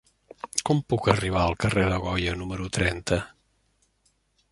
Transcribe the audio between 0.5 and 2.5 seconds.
Com puc arribar al carrer de Goya